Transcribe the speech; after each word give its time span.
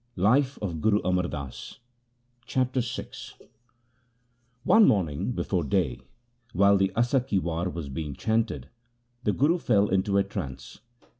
LIFE 0.15 0.57
OF 0.63 0.81
GURU 0.81 0.99
AMAR 1.05 1.27
DAS 1.27 1.77
87 2.47 2.47
Chapter 2.47 2.81
VI 2.81 3.45
One 4.63 4.87
morning, 4.87 5.31
before 5.33 5.63
day, 5.63 5.99
while 6.53 6.75
the 6.75 6.91
Asa 6.95 7.21
ki 7.21 7.37
War 7.37 7.69
was 7.69 7.87
being 7.87 8.15
chanted, 8.15 8.69
the 9.23 9.31
Guru 9.31 9.59
fell 9.59 9.89
into 9.89 10.17
a 10.17 10.23
trance. 10.23 10.79